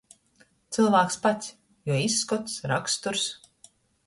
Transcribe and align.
Cylvāks 0.77 1.17
pats, 1.25 1.51
juo 1.91 1.99
izskots, 2.07 2.57
raksturs. 2.73 3.29